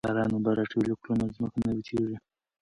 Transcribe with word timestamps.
که 0.03 0.05
باران 0.09 0.29
اوبه 0.35 0.51
راټولې 0.59 0.93
کړو 0.99 1.13
نو 1.19 1.25
ځمکه 1.35 1.57
نه 1.65 1.71
وچیږي. 1.75 2.17